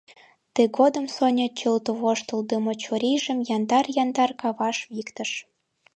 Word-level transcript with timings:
Тыгодым 0.55 1.05
Соня 1.15 1.47
чылт 1.59 1.85
воштылдымо 2.01 2.73
чурийжым 2.83 3.39
яндар-яндар 3.55 4.31
каваш 4.41 4.77
виктыш. 4.93 5.31